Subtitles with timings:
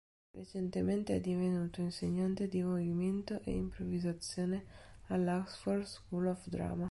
[0.33, 4.65] Recentemente è divenuto insegnante di movimento e improvvisazione
[5.09, 6.79] alla Oxford School of Drama.